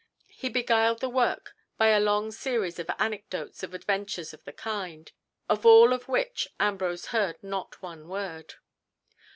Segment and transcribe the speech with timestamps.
[0.33, 5.11] He beguiled the work by a long series of anecdotes of adventures of the kind,
[5.47, 8.55] of all of which Ambrose heard not one word.